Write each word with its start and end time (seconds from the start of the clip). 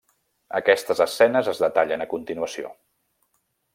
Aquestes 0.59 1.01
escenes 1.05 1.49
es 1.53 1.61
detallen 1.65 2.05
a 2.07 2.09
continuació. 2.15 2.73